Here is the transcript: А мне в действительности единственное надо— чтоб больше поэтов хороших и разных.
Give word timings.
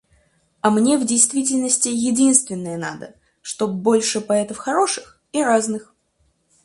А 0.61 0.71
мне 0.71 0.97
в 0.97 1.05
действительности 1.05 1.89
единственное 1.89 2.75
надо— 2.75 3.13
чтоб 3.43 3.69
больше 3.69 4.19
поэтов 4.19 4.57
хороших 4.57 5.21
и 5.31 5.43
разных. 5.43 5.93